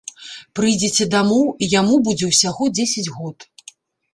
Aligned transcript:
Прыйдзеце 0.59 1.03
дамоў, 1.15 1.45
і 1.63 1.67
яму 1.79 1.95
будзе 2.07 2.25
ўсяго 2.31 2.71
дзесяць 2.79 3.07
год. 3.19 3.37